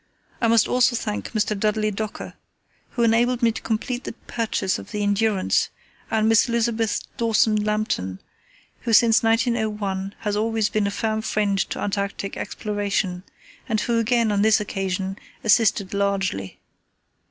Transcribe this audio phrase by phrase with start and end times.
[0.41, 1.55] I must also thank Mr.
[1.55, 2.33] Dudley Docker,
[2.93, 5.69] who enabled me to complete the purchase of the Endurance,
[6.09, 8.19] and Miss Elizabeth Dawson Lambton,
[8.79, 13.21] who since 1901 has always been a firm friend to Antarctic exploration,
[13.69, 16.59] and who again, on this occasion, assisted largely.